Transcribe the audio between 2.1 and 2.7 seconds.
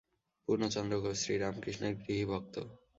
ভক্ত।